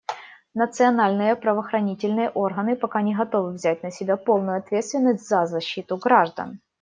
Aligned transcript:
Национальные 0.55 1.35
правоохранительные 1.35 2.31
органы 2.31 2.75
пока 2.75 3.03
не 3.03 3.13
готовы 3.13 3.51
взять 3.53 3.83
на 3.83 3.91
себя 3.91 4.17
полную 4.17 4.57
ответственность 4.57 5.27
за 5.29 5.45
защиту 5.45 5.97
граждан. 5.97 6.59